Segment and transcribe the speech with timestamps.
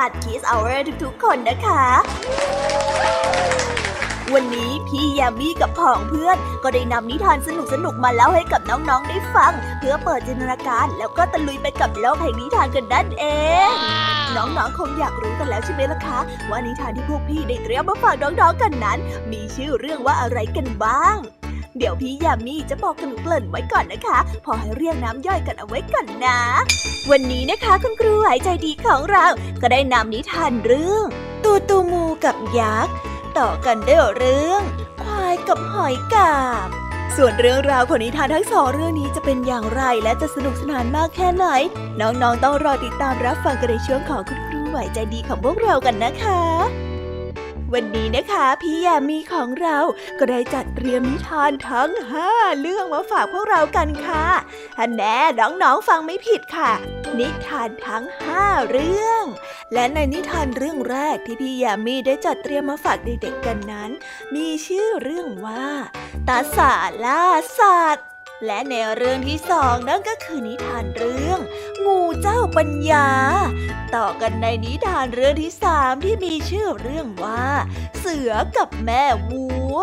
[0.00, 1.84] ๆชาวรายการ Kiss Hour ทุกๆคนนะคะ
[4.34, 7.48] วันนี้พี่ยามีกับผองเพื่อนก็ได้นำนิทานส
[7.84, 13.24] นุกๆมาเล่าให้กับน้องๆได้ฟัง เพื่อเปิดจินตนาการแล้วก็ตะลุยไปกับโลกแห่งนิทานกันนั่นเอ
[13.68, 13.72] ง
[14.36, 16.18] น้องๆคงอยากรู้กันแล้วใช่ไหมล่ะคะ
[16.50, 18.98] ว่านิทานที่พวกพี่ได้เตรียมมาฝากน้องๆกันนั้น
[19.32, 21.18] มีชื่อเรื่องว่าอะไรกันบ้าง
[21.78, 26.40] เดี๋ยวพี่ยามีจะบอกกันเกลิ่นไว้ก่อนนะคะ พอให้เรียงน้ำย่อยกันเอาไว้ก่อนนะ
[27.10, 29.26] วันนี้นะคะคุณครูหายใจดีของเรา
[29.60, 31.04] ก็ได้นำนิทานเรื่อง
[31.44, 32.94] ตูตูมูกับยักษ์
[33.38, 34.62] ต่อกันด้วยเรื่อง
[35.02, 36.36] ควายกับหอยกา
[36.66, 36.68] บ
[37.16, 41.46] ส่วนเรื่องราวของนิทานทั้งสองเรื่องนี้จะเป็นอย่างไรและจะสนุกสนานมากแค่ไหน
[42.00, 46.89] น้องๆต้องรอติดตามรับฟังกันในช่วงของคุณครูไหวใจดีของพวกเรากันนะคะ
[47.74, 49.78] วันนี้นะคะ พี่ยามีของเรา
[50.18, 54.26] ก็ได้จัดเตรียมนิทานทั้งห้าเรื่องมาฝากพวกเรากันค่ะ
[54.76, 56.72] ท่านแน่น้องๆฟังไม่ผิดค่ะ
[57.18, 59.24] นิทานทั้งห้าเรื่อง
[59.72, 63.90] และในนิทานเรื่องแรกที่พี่ยามีได้จัดเตรียมมาฝากเด็กๆกันนั้น
[64.34, 65.66] มีชื่อเรื่องว่า
[66.28, 66.72] ตาสา
[67.04, 67.22] ล่า
[67.58, 68.09] สัตว์
[68.46, 71.40] และในเรื่องที่สองนั่นก็คือนิทานเรื่อง
[71.84, 73.08] งูเจ้าปัญญา
[73.94, 77.46] ต่อกันในนิทานเรื่องที่สามที่มีชื่อเรื่องว่า
[77.98, 79.78] เสือกับแม่วัว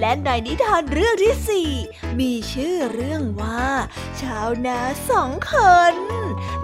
[0.00, 1.70] และในนิทานเรื่องที่สี่
[2.20, 3.66] มีชื่อเรื่องว่า
[4.20, 4.78] ชาวนา
[5.10, 5.52] สองค
[5.92, 5.94] น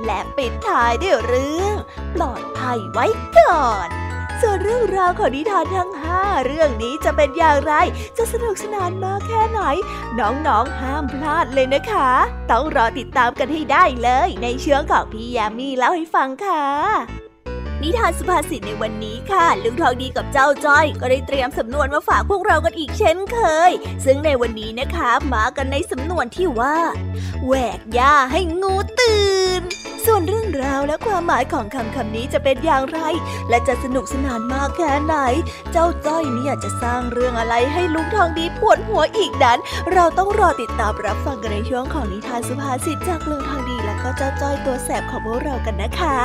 [0.04, 1.76] และปิดท้ายด้วยเรื่อง
[2.14, 3.06] ปลอดภัยไว้
[3.38, 3.88] ก่อน
[4.40, 7.72] ส่วนเรื่องราวของนิทานทั้งห้าเรื่องนี้จะเป็นอย่างไร
[8.16, 9.60] จะสนุกสนานมากแค่ไหน
[10.20, 12.10] น้องๆห้ามพลาดเลยนะคะ
[12.50, 17.29] ต้องรอติดตามกันให้ได้เลย ในเชื้องของพี่ยามีเล่าให้ฟังค่ะ
[17.82, 23.38] นิทานสุภาษิตในวันนี้ค่ะ ลุงทองดีกับเจ้าจ้อย ก็ได้เตรียมสำนวนมาฝากพวกเรากันอีกเช่นเค
[23.70, 23.72] ย
[24.04, 26.76] ซึ่งในวันนี้นะคะมากันในสำนวนที่ว่า
[27.44, 29.24] แหวกหญ้าให้งูตื่
[29.60, 29.62] น
[30.06, 32.98] ส่วนเรื่องราวและความหมายของคำคำนี้จะเป็นอย่างไร
[33.48, 35.14] และจะสนุกสนานมากแค่ไหน
[35.72, 39.58] เจ้าจ้อยเนี่ยจะสร้างเรื่องอะไรให้ลุงทองดีปวดหัวอีกนั้น
[39.92, 46.18] เราต้องรอติดตามรับฟังกันในช่วงของนิทานสุภาษิตจากลุงทองดี และก็เจ้าจ้อยตัวแสบของพวกเรากันนะคะ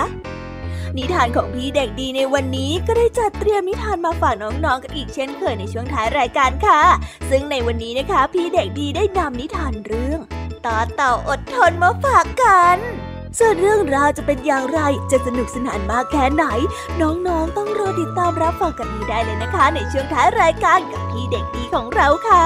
[0.98, 6.82] นิทานของพี่เด็กดีในวันนี้ก็ได้จัดเตรียมนิทานมาฝากน้องๆกันอีกเช่นเคยในช่วงท้ายรายการค่ะ
[7.30, 10.20] ซึ่งในวันนี้นะคะ พี่เด็กดีได้นำนิทานเรื่อง
[10.66, 12.78] ตาเต่าอดทนมาฝากกัน
[13.40, 14.80] ส่วนเรื่องราวจะเป็นอย่างไร
[15.12, 16.46] จะสนุกสนานมากแค่ไหน
[17.02, 22.46] น้องๆ ต้องรอติดตามรับฟังกันนี้ได้เลยนะคะ ในช่วงท้ายรายการกับพี่เด็กดีของเราค่ะ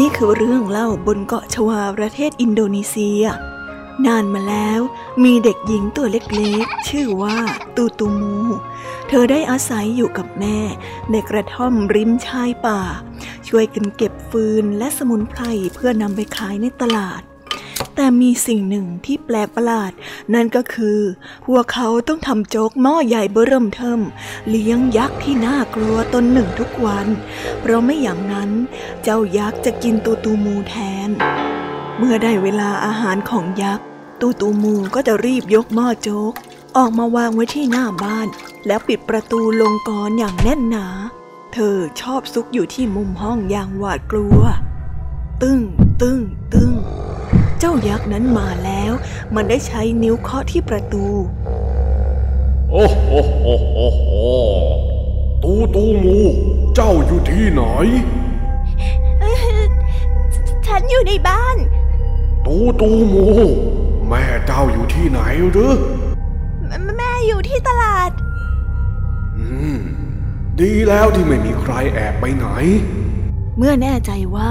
[0.00, 3.22] นี่คือเรื่องเล่าบนเกาะชวาประเทศอินโดนีเซีย
[4.06, 4.80] นานมาแล้ว
[5.24, 7.36] มีเด็กหญิงตัวเล็กๆ ชื่อว่า
[7.76, 8.36] ตูตูมู
[9.08, 10.58] เธอได้อาศัยอยู่กับแม่
[11.10, 12.80] ในกระท่อมริมชายป่า
[13.48, 15.42] ช่วยกันเก็บฟืนและสมุนไพร
[15.74, 17.22] เพื่อนำไปขายในตลาด
[18.02, 19.92] แต่มีสิ่งหนึ่งที่แปลกประหลาด
[20.34, 21.00] นั่นก็คือ
[21.46, 24.00] พวกเขาต้องทำโจ๊กหม้อใหญ่เบิ่มเทิม
[24.48, 27.06] เลี้ยงยักษ์ที่น่ากลัวตนหนึ่งทุกวัน
[27.60, 28.50] เพราะไม่อย่างนั้น
[29.02, 30.74] เจ้ายักษ์จะกินตูตูมูแท
[31.06, 31.10] น
[31.98, 33.84] เมื่อได้เวลาอาหารของยักษ์
[34.20, 36.32] ตูตูมูก็จะรีบยกหม้อโจ๊ก
[36.76, 38.28] ออกมาวางไว้ที่หน้าบ้าน
[38.66, 40.86] แล้วปิดประตูลงกรอนอย่างแน่นหนา
[41.52, 44.40] เธอชอบซุกอยู่ที่มุมห้องอย่างหวาดกลัว
[45.42, 45.60] ตึ้ง
[46.02, 46.20] ตึ้ง
[46.54, 46.72] ตึ้ง
[47.60, 48.92] เจ้ายักษ์นั้นมาแล้ว
[49.34, 51.06] มันได้ใช้นิ้วเคาะที่ประตู
[52.70, 53.08] โอ้โห
[53.44, 53.56] โอ้
[53.92, 54.08] โห
[55.42, 56.18] ตูตูมู
[56.74, 57.62] เจ้าอยู่ที่ไหน
[60.66, 61.56] ฉันอยู่ในบ้าน
[62.46, 63.26] ตูตูมู
[64.08, 65.20] แม่เจ้าอยู่ที่ไหน
[65.52, 65.74] หรือ
[66.96, 68.10] แม่อยู่ที่ตลาด
[69.36, 69.80] อืม
[70.60, 72.46] ดีแล้วที่ไม่มีใครแอบไปไหน
[73.62, 74.50] เมื่อแน่ใจว่า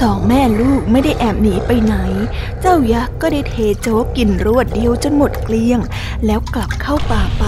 [0.00, 1.96] สองแม่ลูกไม่ได้แอบหนีไปไหน
[2.60, 5.80] เจ้ายักษ์ก็ได้เทโจ๊กกินรวดเดียวจนหมดเกลี้ยง
[6.26, 7.44] แล้วกลับเข้าป่าไป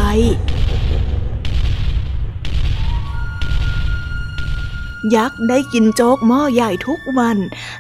[5.15, 7.37] ยักษ์ได้กินโจ๊กหม้อใหญ่ทุกวัน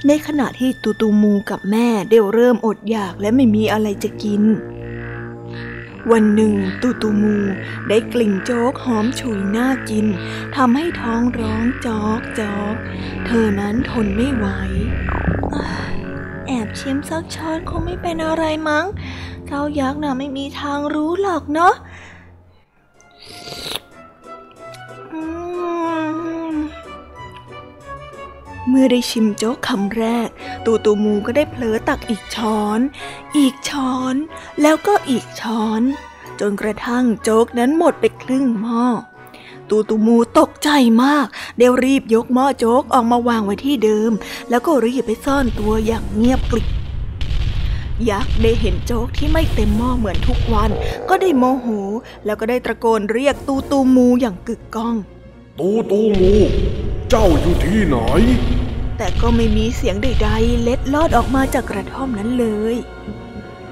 [0.06, 4.42] ในขณะที่ตูตูมูกับแม่เดี๋ยวเริ่มอดอยากและไม่มีอะไรจะกิน
[6.12, 7.36] วันหนึ่ง ตูตูมู
[7.88, 10.06] ได้กลิ่นโจ๊กหอมฉุยน่ากิน
[10.56, 12.74] ทำให้ท้องร้องจอกจอก
[13.26, 14.46] เธอนั้นทนไม่ไหว
[16.46, 18.86] แอบชิมสักช้อนคงไม่เป็นอะไรมั้ง
[19.46, 21.74] เจ้ายักษ์น่ะไม่มีทางรู้หรอกเนาะ
[28.70, 30.28] เมื่อได้ชิมโจ๊กคำแรก
[30.64, 32.80] ตูตูมูก็ได้เผลอตักอีกช้อน
[33.36, 34.14] อีกช้อน
[34.62, 35.82] แล้วก็อีกช้อน
[36.40, 38.84] จนกระทั่งโจ๊กนั้นหมดไปครึ่งหม้อ
[39.70, 40.70] ตูตูมูตกใจ
[41.04, 44.12] มากเดี๋ยวรีบยกหม้อโจ๊กออกมาวางไว้ที่เดิม
[44.50, 46.68] แล้วก็รีบไปซ่อนตัวอย่างเงียบกริบ
[48.10, 50.70] ยักษ์ได้เห็นโจ๊กที่ไม่เต็มหม้อเหมือนทุกวัน
[51.08, 51.66] ก็ได้โมโห
[52.24, 54.96] แล้วก็ได้ตะโกนเรียกตูตูมูอย่างกึกก้อง
[55.58, 56.32] ตูตูมู
[57.12, 57.96] เจ้าอยู่ที่ไหน
[58.98, 62.74] แต่ก็ไม่มีเสียงใดๆ เล็ดลอดออกมาจากกระท่อมนั้นเลย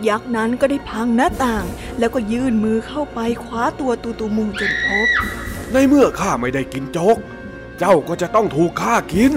[0.09, 1.64] ยักษ์นั้นก็ได้พังหน้าต่าง
[1.99, 5.09] แล้วก็ยื่นมือเข้าไปคว้าตัวตูตูมูจนพบ
[5.73, 7.16] ในเมื่อข้าไม่ได้กินโจ๊ก
[7.78, 9.33] เจ้าก็จะต้องถูกข้ากิน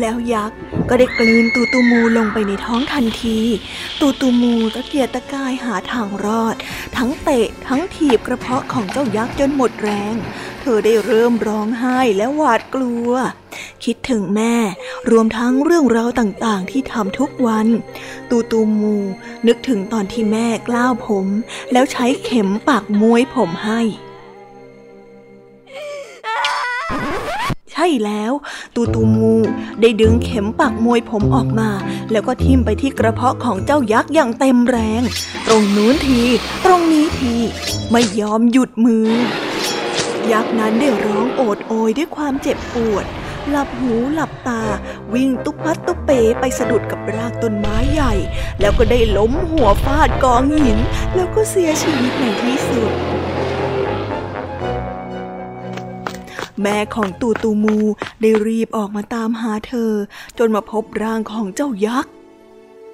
[0.00, 0.56] แล้วยักษ์
[0.88, 3.38] ก็ได้กลืนตูตูมูลงไปในท้องทันที
[4.00, 6.54] ตูตูมูตะเกียกตะกายหาทางรอด
[6.96, 10.14] ทั้งเตะทั้งถีบกระเพาะของเจ้ายักษ์จนหมดแรง
[10.60, 13.10] เธอได้เริ่มร้องไห้และหวาดกลัว
[13.84, 14.56] คิดถึงแม่
[15.10, 17.66] รวมทั้งเรื่องราวต่างๆ ที่ทำทุกวัน
[18.30, 18.96] ตูตูมู
[19.46, 21.26] นึกถึงตอนที่แม่กล้าวผม
[21.72, 23.82] แล้วใช้เข็มปากมวยผมให้
[27.78, 28.32] ใช่แล้ว
[28.74, 29.32] ตูตูมู
[29.80, 31.70] ได้ดึงเข็มปักมวยผมออกมา
[32.10, 35.02] แล้วก็ทิ่มไปที่กระเพาะของเจ้ายักษ์อย่างเต็มแรง
[35.46, 36.22] ตรงนู้นที
[36.64, 37.34] ตรงนี้ที
[37.90, 39.08] ไม่ยอมหยุดมือ
[40.32, 43.04] ยักษ์นั้นได้ร้องโอดโอยด้วยความเจ็บปวด
[43.50, 44.62] หลับหูหลับตา
[45.14, 48.14] วิ่งตุ๊บพัดตุ๊บเปไปสะดุดกับรากต้นไม้ใหญ่
[48.60, 50.78] แล้วก็ได้ล้มหัวฟาดกองหิน
[51.14, 52.92] แล้วก็เสียชีวิตในที่สุด
[56.62, 57.78] แม่ของตูตูมู
[58.20, 59.92] ได้รีบออกมาตามหาเธอ
[60.38, 62.12] จนมาพบร่างของเจ้ายักษ์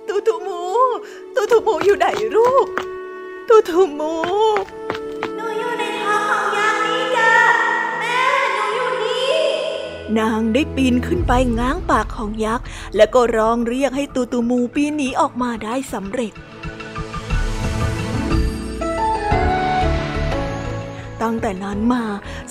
[0.09, 0.63] ตูตูมู
[1.35, 2.67] ตูตูมูอยู่ไหนลูก
[3.49, 4.15] ตูตูมู
[5.37, 7.35] หนูอยู่ในท้องของยักษ์นี่จ้ะ
[7.99, 8.21] แม่
[8.55, 9.41] หนูอยู่นี่
[10.19, 12.67] นางได้ปีนขึ้นไปง้างปากของยักษ์
[12.97, 16.33] แล้วก็ร้องเรียกให้ตูตูมูปีนหนีออกมาได้สำเร็จ
[21.23, 22.05] ตั้งแต่นั้นมา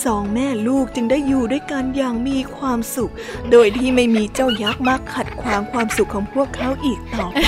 [0.06, 3.14] สองแม่ลูกจึงได้อยู่ด้วยกันอย่างมีความสุข
[3.52, 7.48] โดยที่ไม่มีเจ้ายักษ์มาขัดขวางความสุขของพวกเขาอีกต่อไป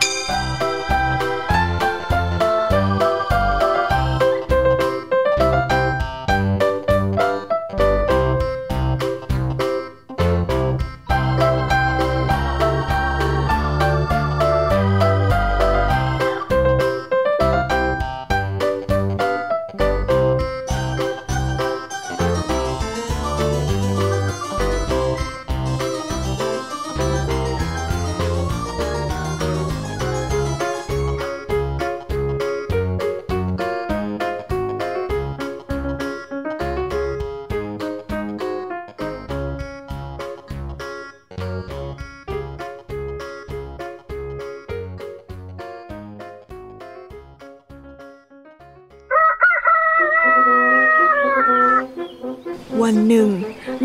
[52.91, 53.31] วันหนึ่ง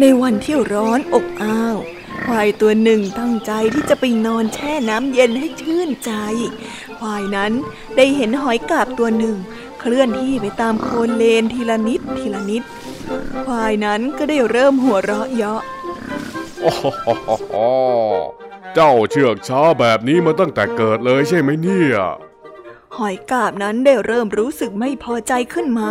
[0.00, 1.76] ในวันที่ร้อนอบอ้าว
[2.24, 6.12] ควายตัวหนึ่งตั้งใจที่จะไปนอนแช่น้ำเย็นให้ชื่นใจ
[6.98, 7.52] ควายนั้น
[7.96, 9.36] ได้เห็นหอยกาบตัวหนึ่ง
[9.80, 12.62] เคลื่อนที่ไปตามโคลนเลนทีละนิดทีละนิด
[13.44, 15.62] ควายนั้นก็ได้เริ่มหัวเราะเยาะ
[16.62, 17.54] โอ้โหโหโหโห
[18.74, 21.96] เจ้าเชือกช้าแบบนี้มาตั้งแต่เกิดเลยใช่ไหมเนี่ย
[22.96, 25.90] หอยกาบนั้นได้เริ่มรู้สึกไม่พอใจขึ้นมา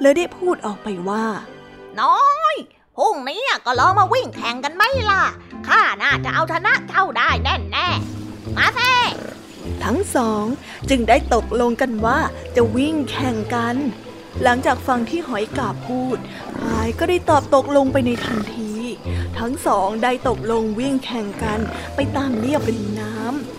[0.00, 1.26] เลยได้พูดออกไปว่า
[2.02, 2.22] น้อ
[2.52, 2.54] ย
[2.96, 5.22] พรุ่งนี้ก็ลองมาวิ่งแข่งกันไหมล่ะ
[5.68, 8.80] ข้าน่าจะเอาชนะเจ้าได้แน่แน่ๆมาเซ
[9.84, 10.44] ทั้งสอง
[10.90, 12.18] จึงได้ตกลงกันว่า
[12.56, 13.76] จะวิ่งแข่งกัน
[14.42, 16.18] หลังจากฟังที่หอยกาบพูด
[16.58, 18.72] พายก็ได้ตอบตกลงไปในทันที
[19.38, 21.60] ทั้งสองได้ตกลงวิ่งแข่งกัน
[21.94, 23.55] ไปตามเรียบริมน้ำ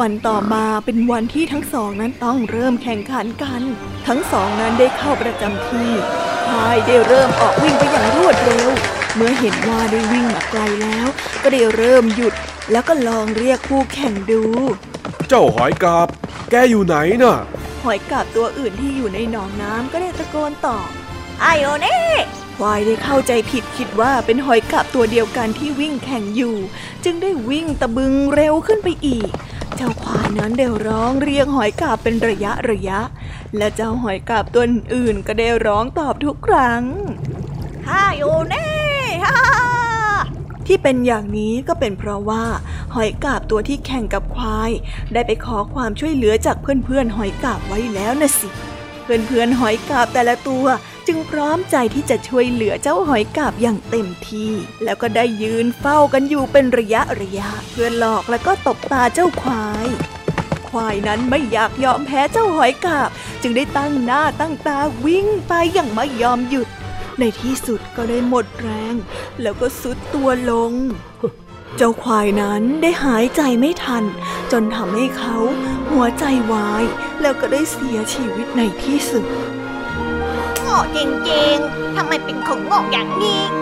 [0.00, 3.62] วันต่อมาเป็นวันที่ทั้งสองนั้นต้องเริ่มแข่งขันกัน
[4.06, 5.90] ทั้งสองนั้นได้เข้าประจำที่
[6.48, 8.68] พายได้เริ่มออกวิ่งไปอย่างรวดเร็ว
[9.14, 11.06] เมื่อเห็นว่าได้วิ่งมาไกลแล้ว
[11.42, 12.34] ก็ได้เริ่มหยุด
[12.72, 14.42] แล้วก็ลองเรียกคู่แข่งดู
[15.28, 16.08] เจ้าหอยกาบ
[16.50, 17.36] แกอยู่ไหนน่ะ
[17.82, 20.88] หอยกาบตัวอื่นที่อยู่ในหนองน้ำก็ได้ตะโกนตอบ
[21.40, 21.98] ไอโอเน่
[22.58, 26.56] ควายได้เข้าใจผิดคิดว่าเป็นหอยกาบตัวเดียวกันที่วิ่งแข่งอยู่
[27.04, 29.50] จึงได้วิ่งตะบึงเร็วขึ้นไปอีกเจ้าควาย
[30.38, 33.00] นั้นได้ร้องเรียกหอยกาบเป็นระยะระยะ
[33.56, 36.82] และเจ้าหอยกาบตัวอื่นก็ได้ร้องตอบทุกครั้ง
[37.88, 38.72] ฮ่าอยู่นี่
[39.24, 39.36] ฮ่า
[40.66, 42.44] ที่เป็นอย่างนี้ก็เป็นเพราะว่า
[42.94, 44.70] หอยกาบตัวที่แข่งกับควาย
[45.12, 48.48] ได้ไปขอความช่วยเหลือจากเพื่อนๆหอยกาบไว้แล้วนะสิ
[49.04, 50.66] เพื่อนๆหอยกาบแต่ละตัว
[51.06, 54.52] จึงพร้อมใจที่จะช่วยเหลือเจ้าหอยกาบอย่างเต็มที่
[54.84, 59.88] แล้วก็ได้ยืนเฝ้ากันอยู่เป็นระยะระยะ เพื่อหลอกแล้วก็ตบตาเจ้าควาย
[60.72, 63.10] ควายนั้นไม่อยากยอมแพ้เจ้าหอยกาบ
[63.42, 66.68] จึงได้ตั้งหน้าตั้งตาวิ่งไปอย่างไม่ยอมหยุด
[67.18, 68.94] ในที่สุดก็ได้หมดแรง
[69.42, 70.72] แล้วก็สุดตัวลง
[71.76, 74.04] เจ้าควายนั้นได้หายใจไม่ทัน
[74.52, 75.36] จนทำให้เขา
[75.90, 76.84] หัวใจวาย
[77.20, 79.24] แล้วก็ได้เสียชีวิตในที่สุด
[80.60, 80.98] โง่จ
[81.30, 83.61] ริงๆทำไมเป็นคนโง่อย่างนี้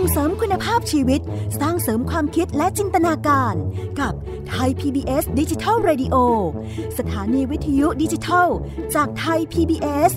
[0.00, 1.20] ส่งเสริมคุณภาพชีวิต
[1.60, 3.54] สร้างเสริมความคิดและจินตนาการ
[4.00, 4.12] กับ
[4.48, 6.16] ไทย PBS ดิจิทัล Radio
[6.98, 8.48] สถานีวิทยุดิจิทัล
[8.94, 10.12] จากไทย PBS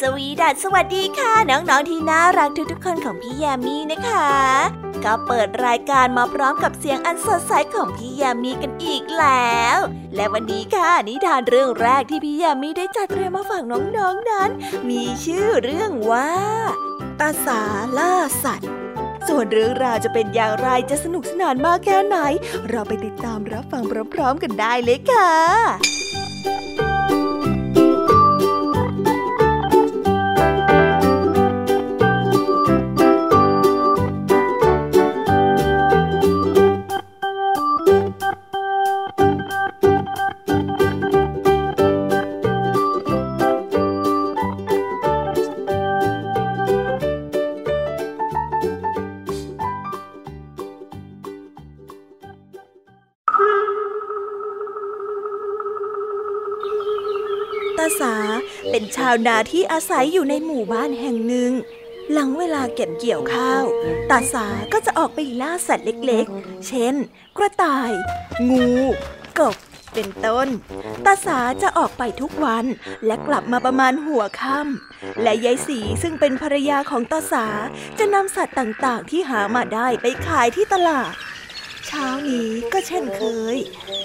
[0.00, 9.78] สสวัสดีค่ะ น้องๆที่น่ารักทุกๆคนของพี่แยามีนะคะ ก็เปิดรายการมาพร้อมกับเสียงอันสดใสของพี่ยามีกันอีกแล้ว
[10.14, 14.50] และวันนี้ค่ะนิทานเรื่องแรกที่พี่ยามีได้จัดเตรียมมาฝากน้องๆนนั้น
[14.88, 16.30] มีชื่อเรื่องว่า
[17.20, 17.60] ตาสา
[17.98, 18.12] ล่า
[18.44, 18.70] สัตว์
[19.28, 22.18] ส่วนเรื่องราวจะเป็นอย่างไรจะสนุกสนานมากแค่ไหน
[22.68, 23.82] เราไปติดตามรับฟัง
[24.14, 61.52] พร้อมๆกันได้เลยค่ะาวนาที่อาศัยอยู่ในหมู่บ้านแห่งหนึ่ง
[62.12, 63.64] หลังเวลาเก็บเกี่ยวข้าว
[64.10, 66.94] ตาสาก็จะออกไปล่าสัตว์เล็กๆ เช่น
[67.36, 67.90] กระต่าย
[68.50, 68.68] งู
[69.38, 69.56] กบ
[69.94, 70.48] เป็นต้น
[71.06, 72.64] ตาสาจะออกไปทุกวัน
[73.06, 77.46] และกลับมาประมาณหัวค่ำ และยายสีซึ่งเป็นภรรยาของตาสา
[77.98, 81.12] จะนำสัตว์ต่างๆ ที่หามาได้ไปขายที่ตลาด
[81.86, 83.22] เช้านี้ก็เช่นเค
[83.54, 83.56] ย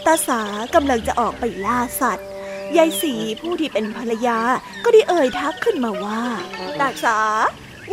[0.06, 0.42] ตาสา
[0.76, 2.28] กำลังจะออกไปล่าสัตว์
[2.76, 4.40] ยายสีผู้ที่เป็นภรรยา
[4.84, 6.22] ก็ได้เอ่ยทักขึ้นมาว่า
[6.80, 7.20] ตาสา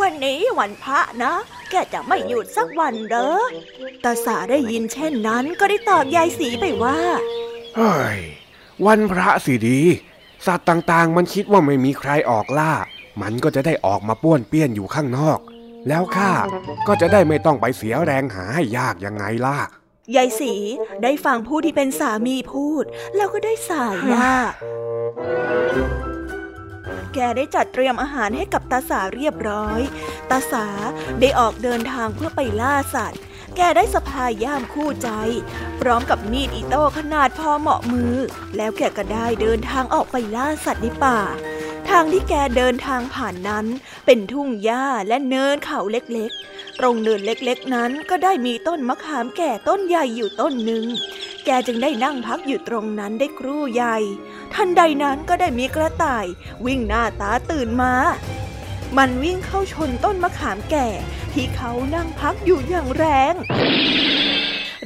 [0.01, 1.35] วันนี้วันพระนะ
[1.71, 3.31] แกจะไม่หยุดสักวันเหรอ
[4.05, 6.99] ตาสาได้ยินเช่นนั้นก็ได้ตอบยายสีไปว่า
[7.77, 8.19] เฮ้ย
[8.87, 9.81] วันพระสิดี
[10.47, 12.73] สัตว์ต่างๆ มันคิดว่าไม่มีใครออกล่า
[13.23, 15.39] มันก็จะได้ออกมาป้วนเปี้ยนอยู่ข้างนอก
[15.89, 16.33] แล้วข้า
[16.87, 19.59] ก็จะได้ไม่ต้องไปเสียแรงหาให้ยากยังไงล่ะ
[20.17, 20.55] ยายสี
[21.03, 22.85] ได้ฟังผู้ที่เป็นสามีพูด
[23.17, 24.33] แล้วก็ได้สายหน้า
[27.15, 29.81] แกได้จัดเตรียมอาหารให้กับตาสาเรียบร้อย
[30.31, 30.67] ตาสา
[31.21, 33.21] ได้ออกเดินทางเพื่อไปล่าสัตว์
[33.57, 35.09] แกได้สะพายย่ามคู่ใจ
[35.81, 38.15] พร้อมกับมีดอิโต้ขนาดพอเหมาะมือ
[38.57, 41.19] แล้วแกก็ได้เดินทางออกไปล่าสัตว์ในป่า
[41.91, 43.67] ทางที่แกเดินทางผ่านนั้น
[44.07, 50.85] เป็นทุ่งหญ้าและเนินเขาเล็กๆ ตรงเนินเล็กๆ นั้นก็ได้มีต้นมะขามแก่ต้นใหญ่อยู่ต้นหนึ่ง
[51.45, 53.97] แกจึงได้นั่งพักอยู่ตรงนั้นได้ครู่ใหญ่
[54.55, 56.27] ทันใดนั้นก็ได้มีกระต่าย
[56.67, 57.95] วิ่งหน้าตาตื่นมา
[58.97, 60.89] มันวิ่งเข้าชนต้นมะขามแก่
[61.33, 63.35] ที่เขานั่งพักอยู่อย่างแรง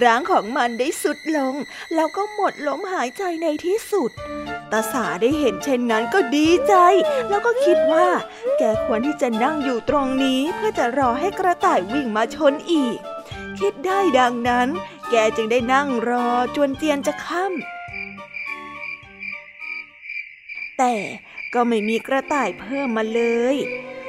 [0.04, 1.54] ร่างของมันได้สุดลง
[1.94, 4.11] แล้วก็หมดลมหายใจในที่สุด
[4.72, 6.74] ตาสาได้เห็นเช่นนั้นก็ดีใจ
[7.28, 8.06] แล้วก็คิดว่า
[8.58, 12.98] แกควรที่จะนั่งอยู่ตรงนี้เพื่อจะรอให้กระต่ายวิ่งมาชนอีก
[13.58, 14.68] คิดได้ดังนั้น
[15.11, 20.94] แกจึงได้นั่งรอจนเจียนจะค่ำแต่
[21.54, 23.22] ก็ไม่มีกระต่ายเพิ่มมาเล
[23.54, 23.56] ย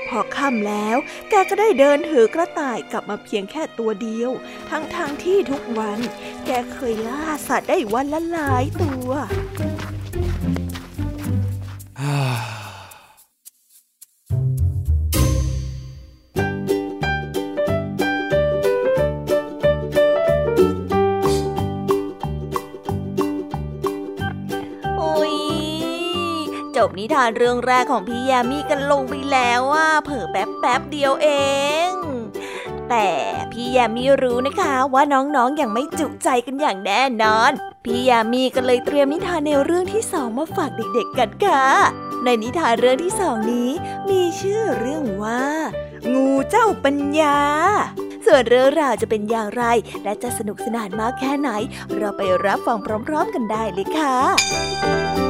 [0.09, 0.97] พอค่ำแล้ว
[1.29, 4.31] แกก็ได้เดินถือกระต่ายกลับมาเพียงแค่ตัวเดียว
[4.69, 5.99] ทั้งๆทที่ทุกวัน
[6.45, 9.09] แกเคยล่าสัตว์ได้วันละหลายตัว
[26.89, 31.29] บนิทานเรื่องแรกของพี่ยามีกันลงไปแล้วว่าเผลอแป๊บแป๊บเดียวเอ
[31.89, 31.91] ง
[32.89, 33.09] แต่
[33.51, 37.51] พี่ยามีรู้นะคะว่าน้องๆออย่างไม่จุใจกันอย่างแน่นอน
[37.85, 41.65] พี่ยามีก็เลยเตรียมนิทานในวเรื่องที่สองมาฝากเด็กๆกันค่ะ
[42.23, 43.69] ในนิทานเรื่องที่สองนี้
[44.09, 45.43] มีชื่อเรื่องว่า
[46.13, 47.39] งูเจ้าปัญญา
[48.25, 49.63] ส่วนเรื่องราวจะเป็นอย่างไร
[50.03, 51.49] และจะสนุกสนานมากแค่ไหน
[51.95, 55.28] เราไปรับฟังพร้อม ๆ กันได้เลยค่ะ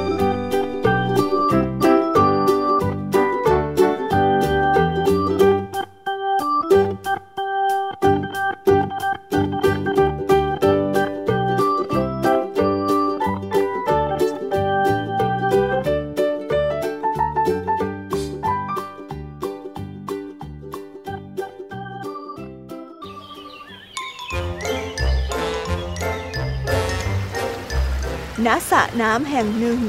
[28.50, 29.80] ณสระน้ำแห่งหนึ่ง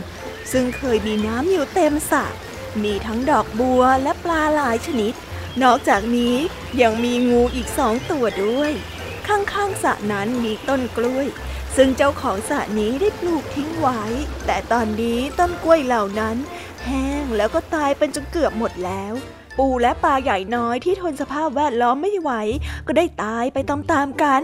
[0.53, 2.25] ซึ่งเคยมีน้ำอยู่เต็มสระ
[2.83, 5.15] มีทั้งดอกบัวและปลาหลายชนิด
[5.63, 6.37] นอกจากนี้
[6.83, 8.73] ยังมีงูอีกสองตัวด้วย
[9.27, 11.27] ข้างๆสระนั้นมีต้นกล้วย
[11.77, 14.03] ซึ่งเจ้าของสระนี้ได้ปลูกทิ้งไว้
[14.47, 16.37] แต่ตอนนี้ต้นกล้วยเหล่านั้น
[16.85, 19.15] แห้งแล้วก็ตายเป็นจนเกือบหมดแล้ว
[19.59, 22.31] ปูและปลาใหญ่น้อยที่ทนสภาพแวดล้อมไม่ไหว
[22.87, 24.43] ก็ได้ตายไปตามๆกัน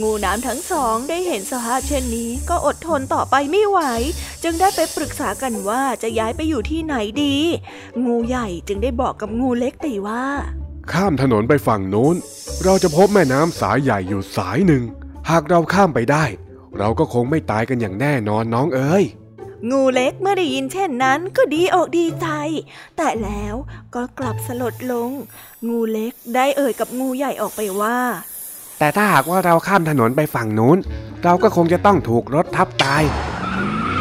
[0.00, 3.80] งูน้ำทั้งสองได้เห็นสภาพเช่นนี้ ก็อดทนต่อไปไม่ไหว
[4.42, 7.36] จึงได้ไปปรึกษากันว่าจะย้ายไปอยู่ที่ไหนดี
[8.04, 10.24] งูใหญ่จึงได้บอกกับงูเล็กไปว่า
[10.92, 12.16] ข้ามถนนไปฝั่งโน้น
[12.64, 14.82] เราจะพบแม่น้ำสายใหญ่อยู่สายหนึ่ง
[15.30, 16.24] หากเราข้ามไปได้
[16.78, 19.04] เราก็คงไม่ตายกันอย่างแน่นอนน้องเอ๋ย
[19.70, 22.26] งูเล็กเมื่อได้ยินเช่นนั้นก็ดีอกดีใจ
[22.96, 23.54] แต่แล้ว
[23.94, 25.10] ก็กลับสลดลง
[25.68, 27.98] งูเล็กได้เอ่ยกับงูใหญ่ออกไปว่า
[28.78, 30.78] แต่ถ้าหากว่าเราข้ามถนนไปฝั่งนู้น
[31.24, 33.02] เราก็คงจะต้องถูกรถทับตาย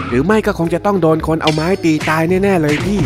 [0.07, 2.99] หรือไม่ก็คงจะต้องโดนคนเอาไม้ตีตายแน่ๆเลยพี่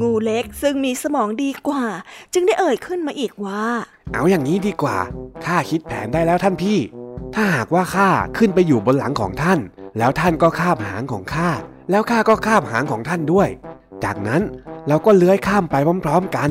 [0.00, 1.84] งูเล็กซึ่งมีสมองดีกว่า
[2.32, 3.62] จึงได้เอ่ยขึ้นมาอีกว่า
[4.12, 4.98] เอาอย่างนี้ดีกว่า
[5.44, 6.78] ข้าคิดแผนได้แล้วท่านพี่
[7.34, 9.58] ถ้าหากว่าข้าขึ้นไปอยู่บนหลังของท่าน
[9.98, 11.50] แล้วท่านก็คาบหางของข้า
[11.90, 13.48] แล้วข้าก็คาบหางของท่านด้วย
[14.04, 14.42] จากนั้น
[14.88, 16.50] เราก็เลื้อยข้ามไปพร้อมๆกัน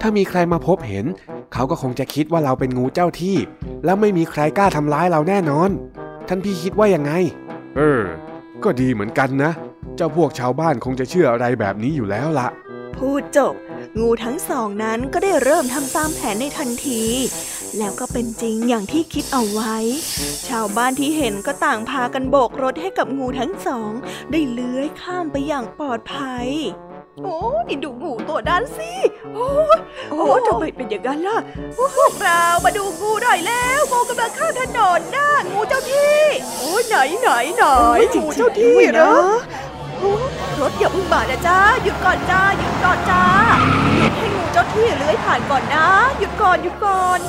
[0.00, 1.06] ถ้ามีใครมาพบเห็น
[1.52, 3.36] เขาก็คงจะคิดว่าเราเป็นงูเจ้าที่
[3.84, 5.70] แล้วไม่มีใครกล้าทำร้ายเราแน่นอน
[6.28, 7.12] ท่านพี่คิดว่ายังไง
[7.76, 8.02] เออ
[8.64, 9.52] ก็ดีเหมือนกันนะ
[9.96, 12.48] เจ้าพวกชาวบ้านคงจะเชื่ออะไรแบบนี้อยู่แล้วละ
[13.04, 13.54] พูดจบ
[14.00, 17.02] งูทั้งสองนั้นก็ได้เริ่มทำตามแผนในทันที
[17.78, 19.76] แล้วก็เป็นจริงอย่างที่คิดเอาไว้
[20.48, 23.92] ชาวบ้านที่เห็นก็ต่างพากันโบกรถให้กับงูทั้งสอง
[24.30, 26.48] ได้เลื้อยข้ามไปอย่างปลอดภัย
[27.24, 27.40] โอ้
[27.70, 28.90] ยดูงูตัวนั้นสิ
[29.34, 29.48] โอ้
[30.10, 31.38] โอ้ทำไมเป็นอย่างนั้นล่ะ
[31.96, 36.18] พวกเรามาดูงูหน่อยแล้ว งูกำลังข้ามถนนนะงูเจ้าที่
[36.58, 37.64] โอ้ยไหนไหนไหน
[38.14, 39.14] งูเจ้าที่เหรอ
[40.60, 43.22] รถอย่าเพิ่งบานะจ้าหยุดก่อนจ้าหยุดก่อนจ้า
[43.98, 45.86] หยุดให้งูเจ้าที่เลื้อยผ่านก่อนนะ
[46.18, 47.20] หยุดก่อนหยุดก่อน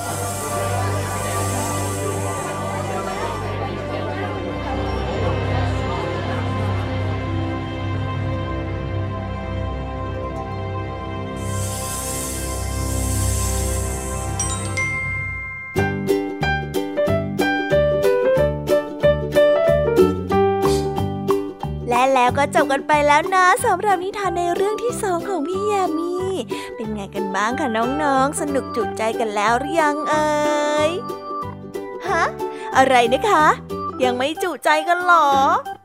[22.25, 26.15] แล้วก็จบกันไปแล้วนะสำหรับนิทานในเรื่องที่สองของพี่ยามี
[26.75, 30.27] เป็นไงกันบ้างคะน้องๆ สนุกจุใจกันแล้วหรือยังเอ่
[30.87, 30.89] ย
[32.07, 32.23] ฮะ
[32.77, 33.45] อะไรนะคะ
[34.03, 35.27] ยังไม่จุใจกันหรอ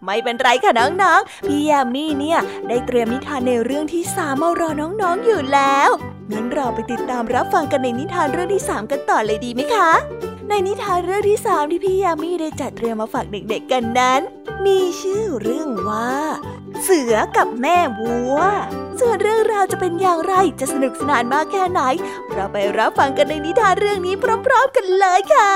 [0.05, 5.90] ไม่เป็นไรค่ะน้องๆ พี่ยามีเนี่ย ได้เตรียมนิทานในเรื่องที่สามมารอน้องๆอยู่แล้ว
[6.32, 9.90] งั้นเราไปติดตามรับฟังกันในนิทานเรื่องที่สามกันต่อเลยดีไหมคะ
[10.48, 14.20] ในนิทานเรื่องที่สามที่พี่ยามีได้จัดเตรียมมาฝากเด็กๆกันนั้น
[14.66, 16.10] มีชื่อเรื่องว่า
[16.82, 18.36] เสือกับแม่วัว
[19.00, 21.80] ส่วนเรื่องราวจะเป็นอย่างไรจะสนุกสนานมากแค่ไหน
[22.32, 24.14] เราไปรับฟังกันในนิทานเรื่องนี้
[24.46, 25.52] พร้อม ๆ กันเลยค่ะ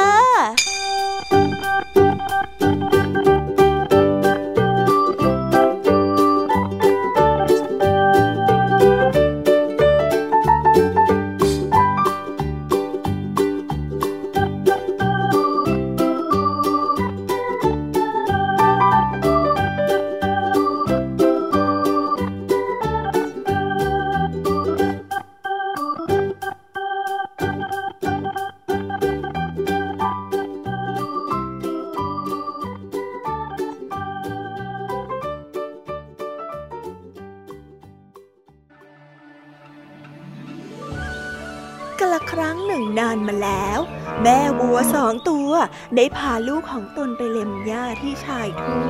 [44.77, 45.51] วัวสองตัว
[45.97, 48.87] ได้พาลูกของตนไปเล็มหญ้าที่ชายทุ่ง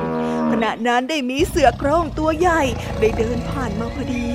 [0.51, 2.61] ขณะนั้นได้มีเสือโคร่งตัวใหญ่
[2.99, 4.29] ได้เดินผ่านมาพอดี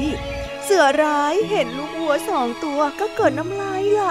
[0.64, 4.04] เสือร้ายเห็นลูกวัวสองตัวก็เกิดน้ำลายไหล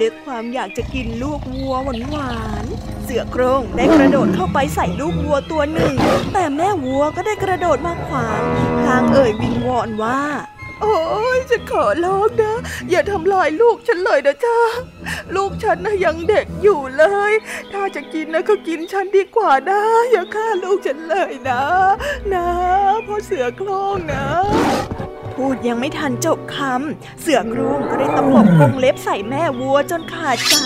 [0.00, 2.64] ด้วยความอยากจะกินลูกวัวหวานหวาน
[3.04, 5.94] เสือโคร่งได้กระโดดเข้าไปใส่ลูกวัวตัวหนึ่ง
[6.32, 8.40] แต่แม่วัวก็ได้กระโดดมาขวาง
[8.80, 10.20] พลางเอ่ยวิงวอนว่า
[10.80, 10.98] โอ้
[11.36, 12.54] ยฉันขอร้องนะ
[12.90, 14.56] อย่าทำลายลูกฉันเลยนะจ้า
[15.36, 17.32] ลูกฉันนะยังเด็กอยู่เลย
[17.72, 21.62] ถ้าจะกินนะก็กินฉันดีกว่านะ อย่าฆ่าลูกฉันเลยนะ
[22.32, 22.46] นะ
[23.06, 24.24] พ่อเสือโคร่งนะ
[25.36, 30.56] พูดยังไม่ทันจบคำเสือโคร่งก็ได้ตำบกงเล็บใส่แม่วัวจนขาดใจ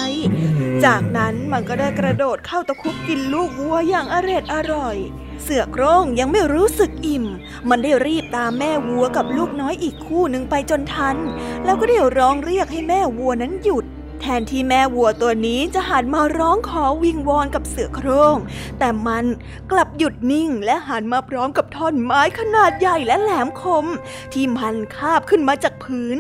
[0.85, 4.97] จากนั้นมันก็ได้กระโดดเข้าตะคุบกินลูกวัวอย่างอร็ดอร่อย
[5.43, 7.25] เสือโคร่งยังไม่รู้สึกอิ่ม
[7.69, 11.17] มันได้รีบตามแม่วัวกับลูกน้อยอีกคู่หนึ่งไปจนทัน
[11.65, 13.85] แล้วก็ได้ร้องเรียกให้แม่วัวนั้นหยุด
[14.21, 18.37] แทนที่แม่วัวตัวนี้จะหันมาร้องขอวิงวอนกับเสือโคร่ง
[18.79, 19.25] แต่มัน
[19.71, 23.87] กลับหยุดนิ่งและหันมาพร้อมกับท่อนไม้ขนาดใหญ่และแหลมคม
[24.33, 26.17] ที่มันคาบขึ้นมาจากพื้น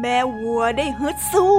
[0.00, 1.56] แม่วัวได้ฮึดสู้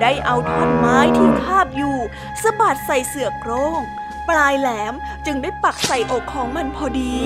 [0.00, 1.96] ได้เอาท่อนไม้ที่คาบอยู่
[2.42, 3.80] สะบัดใส่เสือโคร่ง
[4.28, 4.94] ปลายแหลม
[5.26, 7.16] จึงได้ปักใส่อกของมันพอดี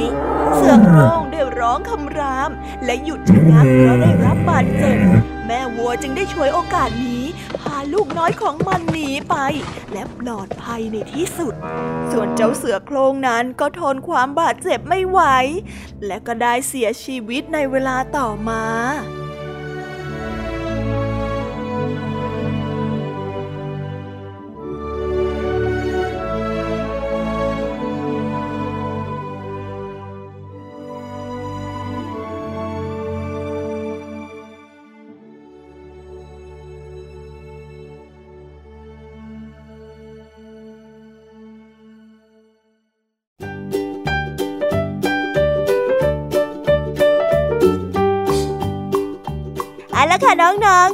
[0.55, 2.51] เสือโคร่งได้ร้องคำราม
[2.85, 4.96] และหยุดชะงักเพราะได้รับบาดเจ็บ
[5.47, 7.25] แม่วัวจึงได้ช่วยโอกาสนี้
[7.61, 9.37] พาลูกน้อยของมันหนีไป
[9.93, 11.55] และปลอดภัยในที่สุด
[12.11, 15.21] ส่วนเจ้าเสือโครงนั้นก็ทนความบาดเจ็บไม่ไหว
[16.07, 18.65] และก็ได้เสียชีวิตในเวลาต่อมา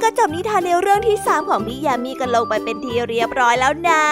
[0.02, 4.04] ก็จบนิทานในเรื่องที่ 3 ของพี่ยามีกันลงไปเป็นที่เรียบร้อยแล้วนะ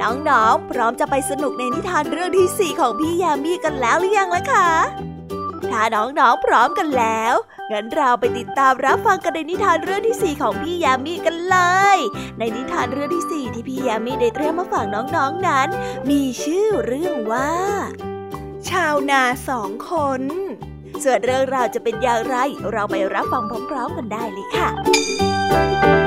[0.00, 4.70] น้องๆ พร้อมจะไปสนุกในนิทานเรื่องที่ 4 ของพี่ยามีกันแล้วหรือยังล่ะคะ
[5.70, 7.34] ถ้าน้องๆ พร้อมกันแล้ว
[7.70, 11.58] งั้นเราไปติดตามรับฟังกันในนิทานเรื่องที่ 4 ของพี่ยามีกันเล
[11.96, 11.98] ย
[12.38, 15.68] ในนิทานเรื่องที่ 4 ที่พี่ยามีได้เตรียมมาฝากน้องๆนนั้น
[16.10, 17.52] มีชื่อเรื่องว่า
[18.68, 20.22] ชาวนาสองคน
[21.04, 22.36] ส่วนเรื่องราวจะเป็นอย่างไร
[22.72, 26.01] เราไปรับฟังพร้อมๆกันได้เลยค่ะ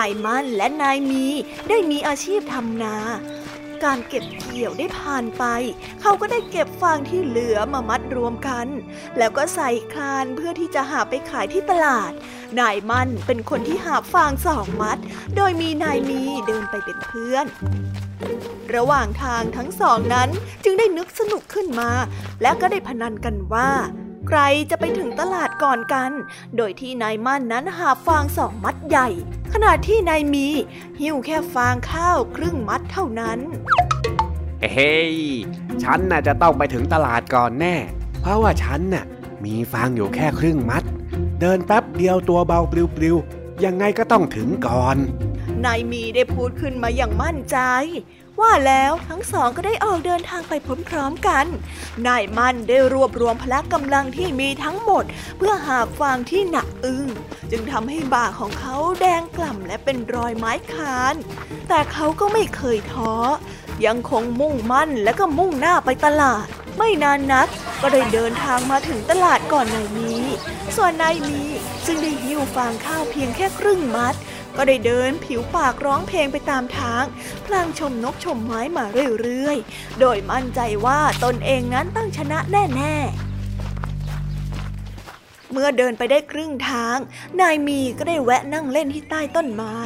[0.00, 1.26] ายมั่นและนายมี
[1.68, 2.96] ได้มีอาชีพทำนา
[3.84, 5.44] การเก็บเกี่ยวได้ผ่านไป
[6.00, 8.66] เขาก็ได้เก็บฟางที่เหลือมามัดรวมกัน
[9.18, 12.12] แล้วก็ใส่คลานเพื่อที่จะหาไปขายที่ตลาด
[12.60, 14.98] นายมั่นเป็นคนที่หาฟางสองมัด
[15.36, 17.46] โดยมีนายมีเดินไปเป็นเพื่อน
[18.74, 20.28] ระหว่างทางทั้งสองนั้น
[20.64, 21.90] จึงได้นึกสนุกขึ้นมา
[22.42, 23.70] และก็ได้พนันกันว่า
[24.30, 26.10] ใครจะไปถึงตลาดก่อนกัน
[26.56, 29.08] โดยที่นายมั่นนั้นหาฟางสองมัดใหญ่
[29.52, 30.46] ขณะที่นายมี
[31.00, 33.38] หิ้วแค่ฟางข้าวครึ่งมัดเท่านั้น
[34.74, 35.14] เฮ้ย
[35.82, 37.76] ฉันน่ะจะต้องไปถึงตลาดก่อนแน่
[38.20, 39.04] เพราะว่าฉันน่ะ
[39.44, 40.84] มีฟางอยู่แค่ครึ่งมัด
[41.40, 44.96] เดินแป๊บเดียวตัวเบาปลิวๆยังไงก็ต้องถึงก่อน
[45.64, 47.58] นายมีได้พูดขึ้นมาอย่างมั่นใจ
[48.40, 50.52] ว่าแล้วทั้งสองก็ได้ออกเดินทางไป
[50.88, 51.46] พร้อมๆกัน
[52.06, 55.04] นายมั่นได้รวบรวมพละกำลังที่มีทั้งหมด
[55.38, 57.08] เพื่อหาฟางที่หนักอึ้ง
[57.50, 61.14] จึงทำให้บ่าของเขาแดงกล่ำและเป็นรอยไม้คาน
[61.68, 63.12] แต่เขาก็ไม่เคยท้อ
[63.86, 66.46] ยังคงมุ่งมั่นและก็มุ่งหน้าไปตลาด
[66.78, 67.48] ไม่นานนัก
[67.80, 70.12] ก็ได้เดินทางมาถึงตลาดก่อนนายมี
[70.76, 71.40] ส่วนนายมี
[71.86, 74.14] ซึ่งได้หิ้วฟางข้าวเพียงแค่ครึ่งมัด
[74.58, 77.04] ก็ได้เดินผิวปากร้องเพลงไปตามทาง
[77.46, 78.84] พลางชมนกชมไม้มา
[79.20, 83.12] เรื่อยๆ โดยมั่นใจว่าตนเองนั้นต้องชนะแน่ๆ
[85.52, 86.96] เมื่อเดินไปได้ครึ่งทาง
[87.40, 89.76] นายมีก็ได้แวะนั่งเล่นที่ใต้ต้นไม้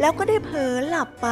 [0.00, 1.28] แล้วก็ได้เผลอหลับไป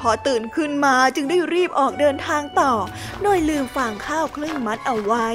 [0.00, 2.72] พอตื่นขึ้นมาจึงได้รีบออกเดินทางต่อ
[3.22, 5.28] โดยลืมฟางข้าวครึ่งมัดเอาไว้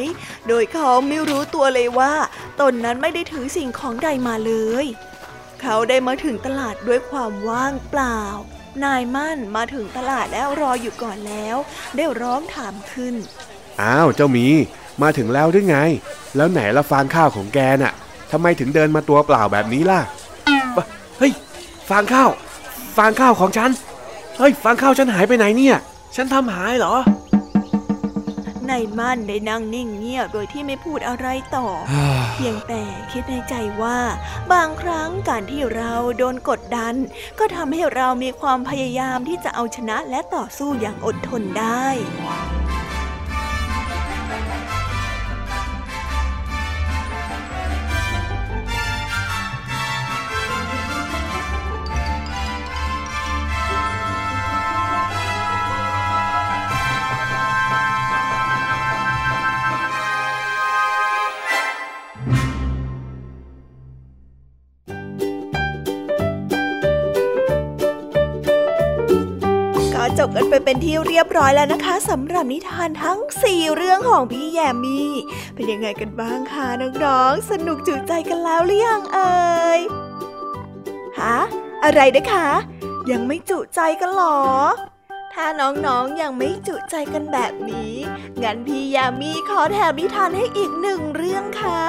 [0.48, 2.14] โดยเขาไม่รู้ตัวเลยว่า
[2.62, 4.86] ตนนั้นไม่ได้ถือสิ่งของใดมาเลย
[5.62, 8.22] เขาได้มาถึงตลาดด้วยความว่างเปล่า
[8.84, 11.58] นายมั่นมาถึงตลาดแล้วรออยู่ก่อนแล้ว
[11.96, 13.16] ได้ร้องถามขึ้น
[13.82, 14.46] อ้าวเจ้าหมี
[15.02, 15.78] มาถึงแล้วหรือไง
[16.36, 17.94] แล้วไหนละฟางข้าวของแกน่ะ
[18.32, 20.00] ทำไมถึงเดินมาตัวเปล่าแบบนี้ล่ะ
[20.76, 20.86] บะ
[21.20, 21.32] เฮ้ย
[21.90, 22.30] ฟางข้าว
[22.98, 23.70] ฟางข้าวของฉัน
[24.38, 25.76] เฮ้ยฟางข้าวฉันหายไปไหนเนี่ย
[26.16, 26.96] ฉันทำหายเหรอ
[28.70, 31.68] นายมั่นได้นั่งนิ่งเงียบโดยที่ไม่พูดอะไรต่อ
[32.34, 34.00] เพียงแต่คิดในใจว่า
[34.52, 36.96] บางครั้งการที่เราโดนกดดัน
[37.40, 41.88] ก็ทำให้เรามีความพยายามที่จะเอาชนะและต่อสู้อย่างอดทนได้
[70.36, 75.12] กันไปเป็นที่เรียบร้อยแล้วนะคะสำหรับนิทานทั้ง 4 เรื่องของพี่แยมมี่
[75.54, 76.68] เป็นยังไงกันบ้างคะ
[77.04, 79.80] น้องๆสนุกจุใจกันแล้วหรือยังเอ่ย
[81.20, 81.38] ฮะ
[81.84, 82.48] อะไรนะคะ
[83.12, 84.40] ยังไม่จุใจกันหรอ
[85.34, 87.94] ถ้าน้องๆยังไม่จุใจกันแบบนี้
[88.44, 91.82] งั้นพี่ยามีขอแถมนิทานให้อีกหนึ่งเรื่องค่ะ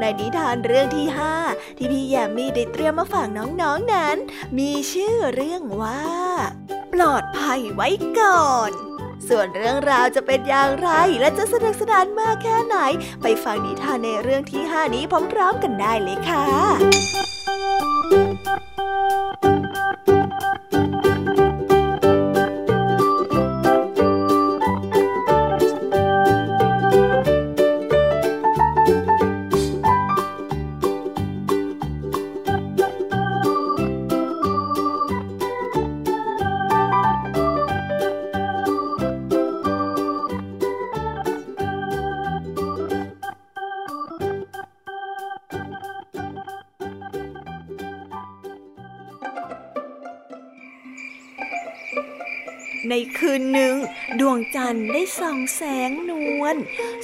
[0.00, 1.06] ในนิทานเรื่องที่
[1.42, 3.64] 5 ที่พี่ยามีได้เตรียมมาฝากน้องๆน
[3.94, 4.16] นั้น
[4.58, 6.02] มีชื่อเรื่องว่า
[6.92, 7.88] ปลอดภัยไว้
[8.18, 8.70] ก่อน
[9.28, 10.90] ส่วนเรื่องราวจะเป็นอย่างไร
[11.20, 12.76] และจะสนุกสนานมากแค่ไหน
[13.22, 16.44] ไปฟังนิทานในเรื่องที่ 5 นี้พร้อมๆกันได้เลยค่ะ
[54.32, 56.56] วงจันทร์ได้ส่องแสงนวล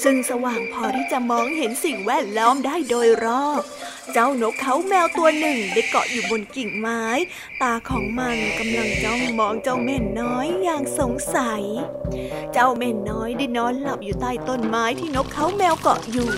[0.03, 3.63] ซึ่งสว่างพอที่จะมองเห็นสิ่งแวดล้อมได้โดยรอบ
[4.13, 7.05] เจ้านกเขาแมวตัวหนึ่งได้เกาะอยู่บนกิ่งไม้
[7.63, 11.63] ตาของมันกำลังจ้องมองเจ้าเม่นน้อยอย่างสงสัย
[12.53, 16.29] เจ้าเม่นน้อยได้นอนหลับอยู่ใต้ต้นไม้ที่นกเขาแมวเกาะอยู่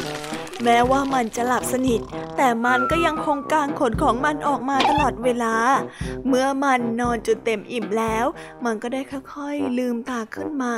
[0.65, 2.01] แม้ว่ามันจะหลับสนิท
[2.37, 5.55] แต่มันก็ยังคงกางขนของมันออกมาตลอดเวลา
[6.29, 8.27] เมื่อมันนอนจนเต็มอิ่มแล้ว
[8.65, 9.01] มันก็ได้
[9.35, 10.75] ค่อยๆลืมตาขึ้นมา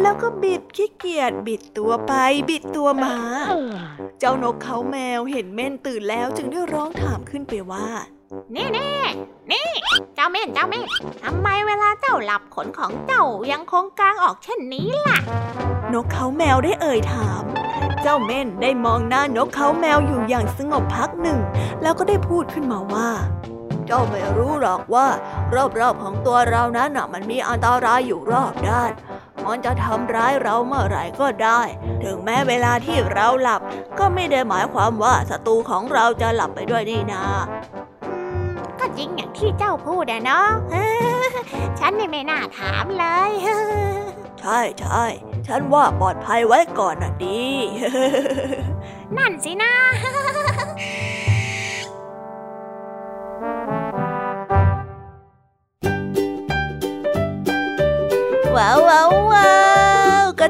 [0.00, 2.12] แล้วก็บิดขี้เกียจบิดตัวไป
[2.50, 3.14] บิดตัวมา
[4.18, 7.86] เจ้านกเขาแมวเห็นเม่นตื่นแล้วจึงได้ร้องถามขึ้นไปว่า
[8.54, 8.98] นี่นี่
[9.52, 9.68] นี่
[10.14, 10.84] เจ้าเม่นเจ้าเม่น
[11.22, 15.18] ทำไมเวลาเจ้าหลับขนของเจ้ายังคงกางออกเช่นนี้ล่ะ
[15.92, 21.38] นกเขาแมวได้เอ่ยถามเจ้าเม่นได้มองหน้านกเขาแมวอยู่อย่างสงบพักหนึ่ง
[21.82, 23.10] แล้วก็ได้พูดขึ้นมาว่า
[23.86, 25.06] เจ้าไม่รู้หรอกว่า
[25.54, 28.92] รอบๆของตัวเรานั้นน่ะมันมีอันตรายอยู่รอบด้าน
[29.44, 31.60] มันจะทำร้ายเราเมื่อไหร่ก็ได้
[32.04, 33.60] ถึงแม้เวลาที่เราหลับ
[33.98, 37.22] ก็ไม่ได้หมายความว่าศัตรูของเราจะหลับไปด้วยนี่นา
[38.78, 40.48] ก็จริงอย่างที่เจ้าพูดอะเนาะ
[41.78, 43.30] ฉันนี่ไม่น่าถามเลย
[44.40, 45.04] ใช่ใช่
[45.46, 47.44] ฉันว่าปลอดภัยไว้ก่อนน่ะดี
[49.16, 49.74] นั่นสินะ
[58.56, 59.75] ว้าวว้าวว้าวก็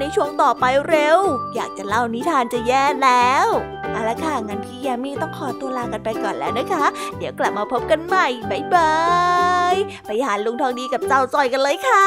[0.00, 1.18] ในช่วงต่อไปเร็ว
[1.54, 3.46] อยากจะเล่านิทานจะแย่แล้ว
[3.92, 6.84] เอาละค่ะงั้นพี่ยามีต้องขอตัวลากันไปก่อนแล้วนะคะ
[7.18, 8.94] เดี๋ยวกลับมาพบกันใหม่บ๊ายบา
[9.72, 9.74] ย
[10.06, 12.06] ไปหาลุงทองดีกับเจ้าจอยกันเลยค่ะ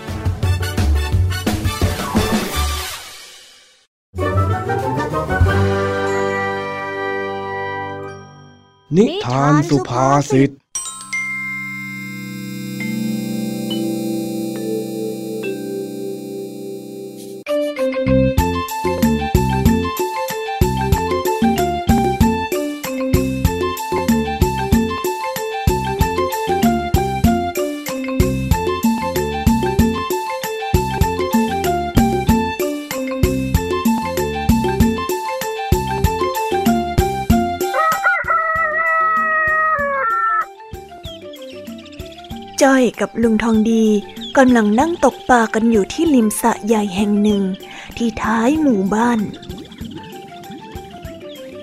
[8.97, 10.51] นิทานสุภาษิต
[42.63, 43.85] จ้อยกับลุงทองดี
[44.37, 47.43] กำลังนั่งตกปลากันอยู่ที่ริมสระใหญ่แห่งหนึ่ง
[47.97, 49.19] ที่ท้ายหมู่บ้าน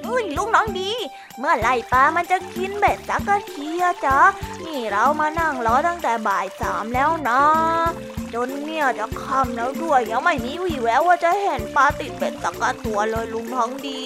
[0.07, 0.91] อุ้ยลุงน้องดี
[1.39, 4.19] เมื่อไหร่ปลามันจะกินเบ็ดสักกะทีอะจ๊ะ
[4.65, 7.43] นี่เรามานั่งรอตั้งแต่บ่ายสามแล้วนะ
[8.35, 14.03] จนเนี่ยจะค่ำแล้วด้วยยังไม่มีวี่แววว่าจะเห็นปลาติดเบ็ดสักกะตัวเลยลุงท้องดี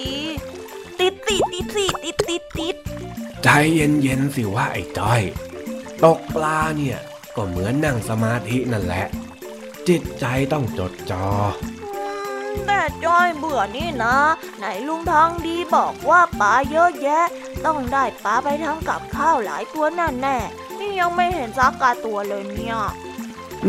[0.99, 2.75] ติดติดติดติดติดติดติด
[3.43, 5.21] ใจเย็นๆสิว่าไอ้จ้อย
[6.03, 6.99] ตกปลาเนี่ย
[7.35, 9.05] ก็เหมือนนั่งสมาธินั่นแหละ
[9.87, 11.27] จิตใจต้องจดจอ
[12.65, 14.15] แต่จ้อยเบื่อนี่นะ
[14.57, 17.25] ไหนลุงทองดีบอกว่าปลาเยอะแยะ
[17.65, 22.77] ต้องได้ปลาไปทำกับข้าวหลายตัวแน่แน่ๆนี่ยังไม่เห็นสักกะตัวเลยเนี่ย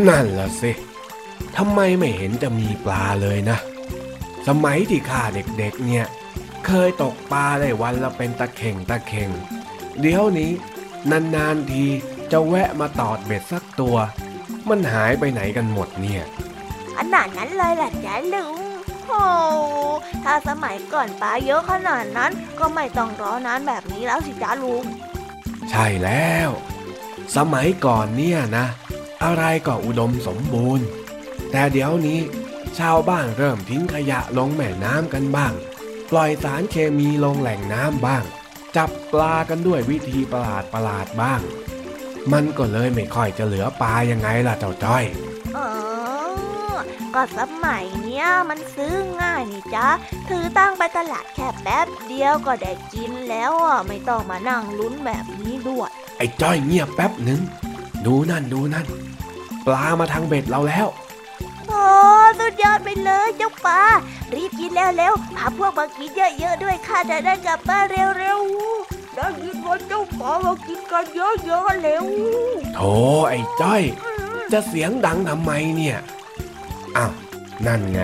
[0.07, 0.71] นั่นละสิ
[1.57, 3.57] ทำไมไม่เห็นจะมีปลาเลยนะ
[4.47, 5.23] สมัยที่ข้า
[5.57, 6.05] เด็กๆเนี่ย
[6.65, 9.29] เคยตกปลาได้วันละเป็นตะเข่งตะเข่ง
[10.01, 10.51] เดี๋ยวนี้
[11.35, 11.85] นานๆที
[12.31, 13.95] จะแวะมาตอดเบ็ดสักตัว
[14.69, 16.23] มันหายไปไหนกันหมดเนี่ย
[16.95, 18.59] ขนาดนั้นเลยแหละจ๊ะลุง
[19.07, 19.23] โอ้
[20.23, 24.83] ถ้าสมัยก่อนปลาเยอะขนาดนั้น ก็ไม่ต้องรอนานแบบนี้แล้วสิจ๊ะลุง
[25.69, 26.49] ใช่แล้ว
[27.35, 28.65] สมัยก่อนเนี่ยนะ
[29.23, 30.85] อะไรก็อุดมสมบูรณ์
[31.51, 32.19] แต่เดี๋ยวนี้
[32.79, 35.53] ชาวบ้านเริ่มทิ้งขยะลงแม่น้ำกันบ้าง
[36.11, 38.23] ปล่อยสารเคมีลงแหล่งน้ำบ้าง
[38.75, 41.41] จับปลากันด้วยวิธีประหลาดประหลาดบ้าง
[42.33, 45.03] มันก็เลยไม่ค่อยจะเหลือปลายังไงล่ะเจ้าจ้อย
[45.57, 45.67] อ๋อ
[47.13, 49.87] ก็สมัยเนี้ยมันซื้อง่ายนี่จ๊ะ
[50.29, 57.41] ถือตั้งไปตลาดแค่แป๊บเดียวก็ได้กินแล้วอะไม่ต้องมานั่งลุ้นแบบนี้ด้วย ไอ้จ้อยเงียบแป๊บหนึ่ง
[58.05, 58.85] ดูนั่นดูนั่น
[59.65, 60.87] ปลามาทางเบ็ดเราแล้ว
[61.67, 61.83] โอ้
[62.39, 63.81] สุดยอดไปเลยเจ้าปลา
[64.35, 66.09] รีบกินแล้วเร็วพาพวกมากิน
[66.39, 68.74] เยอะๆด้วยข้าจะได้กลับบ้านเร็วๆ
[69.15, 72.03] ได้ยินว่าเจ้าปลามากินกันเยอะๆเร็ว
[72.73, 72.79] โถ
[73.29, 73.83] ไอ้จ้อย
[74.51, 75.97] จะเสียงดังทำไมเนี่ย
[76.97, 77.13] อ้าว
[77.67, 78.01] นั่นไง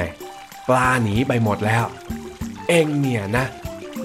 [0.68, 1.86] ปลาหนีไปหมดแล้ว
[2.70, 3.45] เองเนี่ยนะ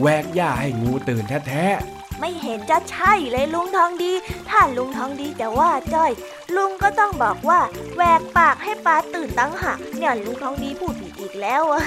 [0.00, 4.12] แวกหญ้าให้งูตื่นแท้ๆไม่เห็นจะใช่เลยลุงทองดี
[4.48, 6.12] ถ้าลุงทองดีจะว่าจ้อย
[6.56, 7.60] ลุงก็ต้องบอกว่า
[7.96, 11.82] แหวกปากให้ปลาตื่นตั้งหากเนี่ยลุงทองดีพูดผิดอีกแล้วอะ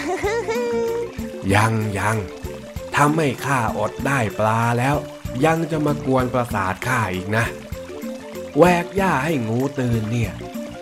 [1.54, 2.18] ยังยัง
[2.98, 4.96] ทำให้ข้าอดได้ปลาแล้ว
[5.46, 7.46] ยังจะมากวนประสาทข้าอีกนะ
[8.58, 10.34] แวกหญ้าให้งูตื่นเนี่ย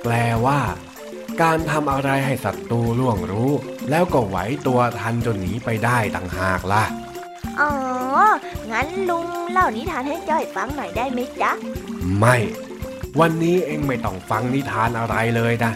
[0.04, 0.14] แปล
[0.46, 0.62] ว่า
[1.42, 3.52] การทำอะไรให้ศัตรูล่วงรู้
[3.90, 4.38] แล้วก็ไหว
[4.68, 6.84] ตัวทันจนหนีไปได้ต่างหากล่ะ
[7.60, 7.72] อ๋อ
[8.72, 11.52] งั้นลุงเล่านิทานให้จ้อยฟังหน่อยได้ไหมจ๊ะ
[12.18, 12.38] ไม่
[13.20, 15.72] วันนี้เองไม่ต้องฟังนิทานอะไรเลยนะ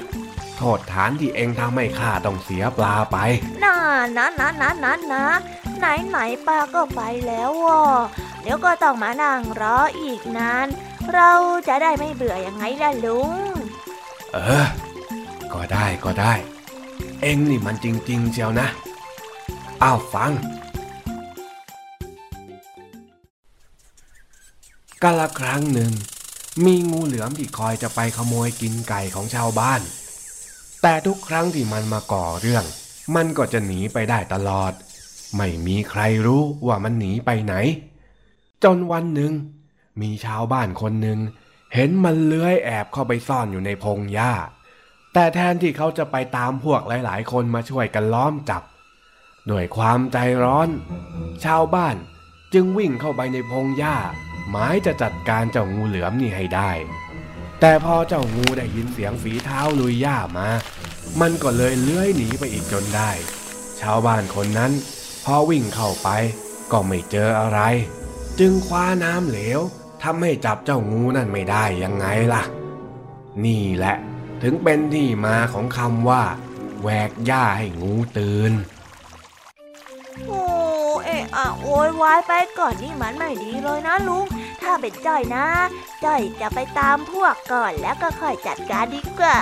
[0.58, 3.18] โทษฐานที่เองทำให้ข้าต้องเสียปลาไป
[3.64, 3.76] น่า
[4.18, 5.24] นะนะนะนะนะ
[5.82, 7.82] ไหนไหนปลาก็ไปแล้วอะ
[8.42, 10.68] เดี๋ยวก็ต้องมานั่งรออีกนาน
[11.14, 11.32] เรา
[11.68, 13.32] จะได้ไม่เบื่อยังไงล่ะลุง
[14.34, 14.68] เออ
[15.54, 16.34] ก็ได้ก็ได้
[17.22, 18.68] เองนี่มันจริง ๆเชียวนะ
[19.84, 20.32] อ้าวฟัง
[25.04, 25.92] กาละครั้งหนึ่ง
[26.66, 29.82] มีงูเหลือมที่คอยจะไปขโมยกินไก่ของชาวบ้าน
[30.82, 32.66] แต่ทุกครั้งที่มันมาก่อเรื่อง
[33.16, 34.74] มันก็จะหนีไปได้ตลอด
[35.38, 37.56] ไม่มีใครรู้ว่ามันหนีไปไหน
[38.64, 39.34] จนวันหนึ่ง
[40.02, 41.20] มีชาวบ้านคนหนึ่ง
[41.74, 44.34] เห็นมันเลื้อยแอบเข้าไปซ่อนอยู่ในพงหญ้า
[45.14, 48.64] แต่แทนที่เขาจะไปตามพวกหลาย ๆ คนมาช่วยกันล้อมจับ
[49.50, 50.70] ด้วยความใจร้อน
[51.46, 51.96] ชาวบ้าน
[52.54, 53.98] จึงวิ่งเข้าไปในพงหญ้า
[54.50, 56.72] หมายจะจัดการเจ้างูเหลือมนี่ให้ได้
[57.60, 60.50] แต่พอเจ้างูได้ยินเสียงฝีเท้าลุยหญ้ามา
[61.22, 63.12] มันก็เลยเลื้อยหนีไปอีกจนได้
[63.82, 64.72] ชาวบ้านคนนั้น
[65.26, 66.10] พอวิ่งเข้าไป
[66.72, 67.60] ก็ไม่เจออะไร
[68.40, 69.60] จึงคว้าน้ำเหลว
[70.04, 72.44] ทำให้จับเจ้างูนั่นไม่ได้ยังไงล่ะ
[73.46, 73.96] นี่แหละ
[74.42, 76.24] ถึงเป็นที่มาของคำว่า
[76.82, 78.54] แหวกหญ้าให้งูตื่น
[80.28, 80.42] โอ้
[81.06, 84.26] เอะอะโวยวายไปก่อนนี่มันไม่ดีเลยนะลุง
[84.62, 85.46] ถ้าเป็นจ้อยนะ
[86.04, 89.40] จ้อยจะไปตามพวกก่อนแล้วก็ค่อยจัดการดีกว่า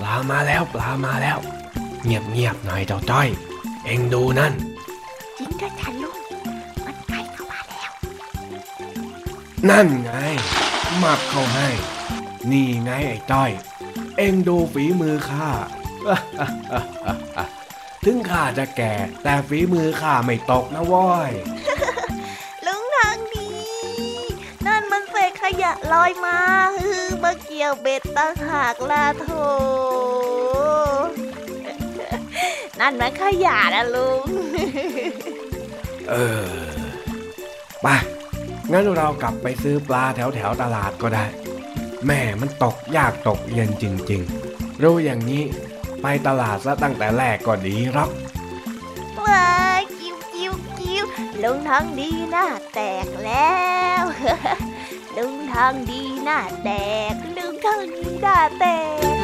[0.00, 1.38] ปลามาแล้วปลามาแล้ว
[2.04, 3.28] เงียบเงียบๆหน่อยเจ้าจ้อย
[3.84, 4.52] เอ็งดูนั่น
[5.38, 6.18] จริงด้วยจ้ะลุง
[6.84, 7.90] มันใกล้เข้ามาแล้ว
[9.70, 10.12] นั่นไง
[10.98, 11.68] หมับเข้าให้
[12.50, 13.50] นี่ไงไอ้จ้อย
[14.16, 15.48] เอ็งดูฝีมือข้า
[18.04, 18.92] ถึงข้าจะแก่
[19.22, 21.32] แต่ฝีมือข้าไม่ตกนะเว้ย
[22.66, 23.70] ลุงทางนี้
[24.66, 26.38] นั่นมันเศษขยะลอยมา
[26.76, 29.28] ฮือมาเกี่ยวเบ็ดตั้งหากลาโถ
[32.80, 34.26] นั่นมันขยะนะลุง
[36.10, 36.14] เอ
[36.46, 36.50] อ
[37.82, 37.86] ไป
[38.70, 41.24] งั้นเรากลับไปซื้อปลาแถวแถวๆตลาดก็ได้
[42.06, 44.22] แม่มันตกยากตกเย็นจริง
[44.52, 45.42] ๆ รู้อย่างนี้
[46.02, 48.10] ไปตลาดซะตั้งแต่แรกก็ดีหรอก
[49.24, 49.46] ว้า
[49.80, 51.04] ยกิ้วกิ้วกิ้ว
[51.42, 53.58] ลุงทองดีหน้าแตกแล้
[54.00, 54.02] ว
[55.16, 56.70] ลุงทองดีหน้าแต
[57.12, 58.66] กลุงทองดีหน้าแต
[59.18, 59.19] ก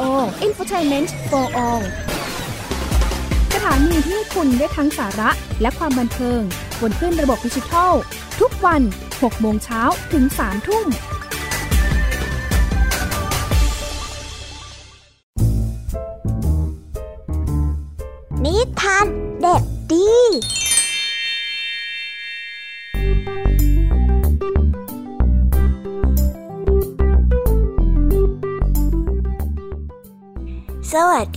[0.00, 1.82] จิทัล Radio Infotainment for All
[3.54, 5.30] สถานีที่คุณได้ทั้งสาระ
[5.62, 6.40] และความบันเทิง
[6.80, 7.92] บนขึ้นระบบดิจิทัล
[8.40, 8.82] ทุกวัน
[9.12, 9.82] 6 โมงเช้า
[10.12, 10.86] ถึง 3 ทุ่ม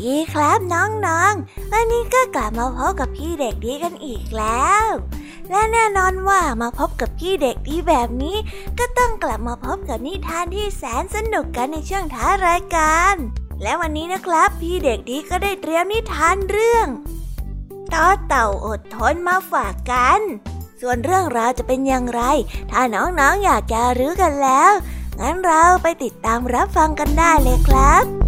[0.05, 4.85] ดีครับน้องๆ วันนี้ก็กลับมาพบกับพี่เด็กดีกันอีกแล้ว
[5.49, 8.37] และแน่นอนว่ามาพบกับพี่เด็กดีแบบนี้
[8.79, 13.15] ก็ต้องกลับมาพบกับนิทานที่แสนสนุกกันในช่วงท้ารายการ
[13.61, 16.87] และวันนี้นะครับ พี่เด็กดีก็ได้เตรียมนิทานเรื่อง
[17.93, 20.19] ต่อเต่าอดทนมาฝากกัน
[20.81, 22.21] ส่วนเรื่องราวจะเป็นอย่างไร
[22.71, 24.71] ถ้าน้องๆออยากจะรู้กันแล้ว
[25.19, 28.22] งั้นเราไปติดตามรับฟังกันได้เลยครับ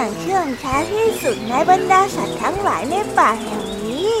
[0.00, 4.14] อย่างเชื่องช้าที่สุดในบรรดาสัตว์ทั้งหลายในป่าแห่งนี้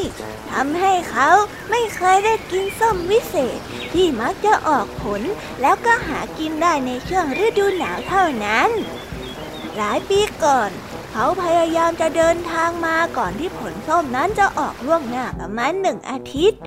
[0.50, 1.28] ทำให้เขา
[1.70, 3.58] ไม่เคยได้กินส้มวิเศษ
[3.92, 5.20] ที่มักจะออกผล
[5.60, 8.70] แล้วก็หากินได้ในช่วงฤดูหนาวเท่านั้น
[9.76, 10.70] หลายปีก่อน
[11.10, 16.60] เขาพยายามจะเดินทางมาก่อนที่ผลส้มนั้นจะออกล่วงหน้าประมาณหนึ่งอาทิตย์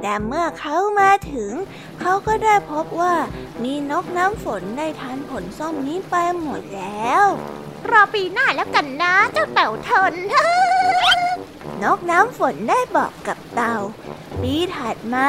[0.00, 1.52] แต่เมื่อเขามาถึง
[2.00, 3.14] เขาก็ได้พบว่า
[3.64, 7.26] มีนกน้ำฝนได้ทานผลส้มนี้ไปหมดแล้ว
[7.88, 10.14] รอปีหน้าแล้วกันนะ เจ้าเต่าทน
[11.82, 13.76] นกน้ำฝนได้บอกกับเต่า
[14.40, 15.28] ปีถัดมา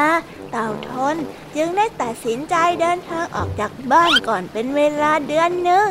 [0.51, 1.15] เต่าทน
[1.55, 5.89] จึงได้ตัดสินใจเดินทางออกจากบ้านก่อนเป็นเวลาเดือนหนึ่ง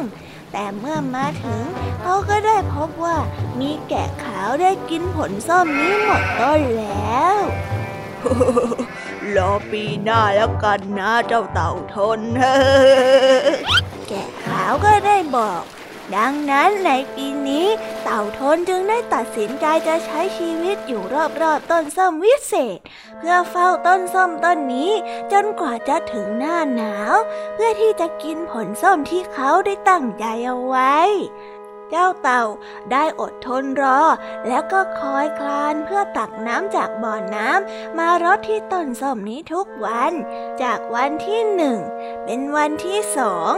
[0.53, 1.65] แต่เมื่อมาถึง
[2.01, 3.17] เขาก็ได้พบว่า
[3.61, 7.39] มีแกะขาวได้กินผลส้มนี้หมดต้นแล้ว
[9.37, 12.21] รอปีหน้าแล้วกันนะเจ้าเต่าทน
[14.09, 15.63] แกะขาวก็ได้บอก
[16.17, 17.67] ดังนั้นในปีนี้
[18.03, 21.03] เต่าทนจึงได้ตัดสินใจจะใช้ชีวิตอยู่
[21.43, 22.79] รอบๆต้นส้มวิเศษ
[23.19, 24.93] เพื่อเฝ้าต้นส้มต้นนี้
[25.33, 27.17] จนกว่าจะถึงหน้าหนาว
[27.55, 30.97] เพื่อที่จะกินผลส้มที่เขาได้ตั้งใจเอาไว้
[31.91, 32.45] เจ้าเต่า
[32.93, 34.03] ได้อดทนรอ
[34.49, 40.13] แล้วก็คอยคลานเพื่อตักน้ำจากบ่อน้ำมารดที่ต้นส้มนี้ทุกวัน
[40.63, 41.79] จากวันที่หนึ่ง
[42.25, 43.53] เป็นวันที่สอง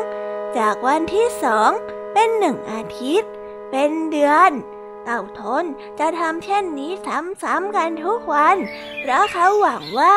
[0.59, 1.71] จากวันที่สอง
[2.13, 3.33] เป็นหนึ่งอาทิตย์
[3.71, 4.53] เป็นเดือน
[5.05, 5.65] เต่าทน
[5.99, 6.93] จะทำเช่นนี้
[7.43, 8.57] ซ้ำๆกันทุกวัน
[9.01, 10.17] เพราะเขาหวังว่า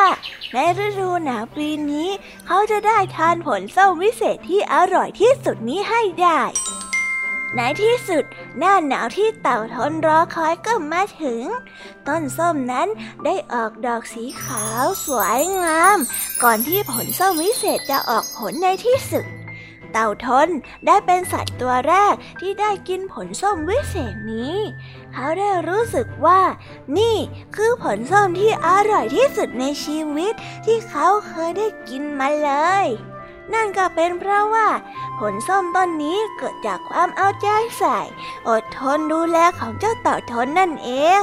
[0.52, 2.08] ในฤดูหนาวปีนี้
[2.46, 6.40] เขาจะได้ทานผลส้มวิเศษที่อร่อยที่สุดนี้ให้ได้
[7.56, 8.24] ในที่สุด
[8.58, 11.42] หน้าหนาวที่เต่าทนรอคอยก็มาถึง
[12.08, 12.88] ต้นส้มนั้น
[13.24, 15.98] ได้ออกดอกสีขาวสวยงาม
[16.42, 19.24] ก่อนที่ผลส้มวิเศษจะออกผลในที่สุด
[19.92, 20.48] เต่าทน
[20.86, 24.56] ได้เป็นสัตว์ตัวแรกที่ได้กินผลส้มวิเศษนี้
[25.12, 26.40] เขาได้รู้สึกว่า
[26.98, 27.16] นี่
[27.56, 30.34] คือผลส้มที่อร่อยที่สุดในชีวิต
[30.66, 32.52] ที่เขาเคยได้กินมาเล
[32.84, 32.88] ย
[33.54, 34.68] นั่นก็เป็นเพราะว่า
[35.18, 37.98] ผลส้มต้นนี้เกิดจากความเอาใจใส่
[38.48, 41.22] อดทนดูแลของเจ้าเต่าทนนั่นเอง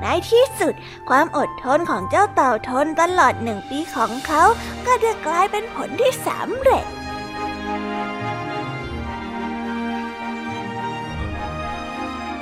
[0.00, 0.74] ในที่สุด
[1.10, 4.42] ความอดทนของเจ้าเต่าทนตลอดหนึ่งปีของเขา
[4.86, 6.84] ก็ได้กลายเป็นผลที่สำเร็จ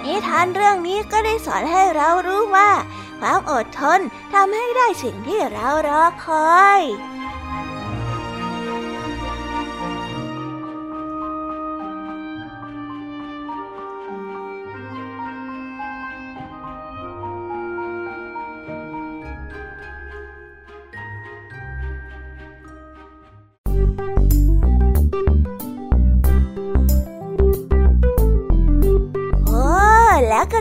[0.04, 2.70] นิทานเรื่องนี้ก็ได้สอนให้เรารู้ว่า
[3.20, 4.00] ความอดทน
[4.32, 6.80] ทำให้ได้สิ่งที่เรารอคอย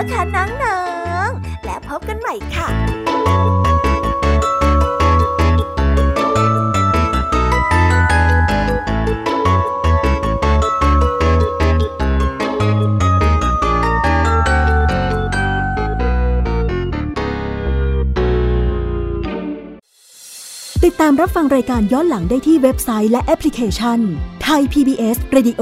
[0.13, 0.83] คะน้อ
[1.27, 2.69] งๆ และพบกันใหม่ค่ะ
[20.85, 23.99] ติดตามรับฟังรายการย้อนหลังได้ที่เว็บไซต์และแอปพลิเคชัน
[24.43, 25.61] ไทย PBS Radio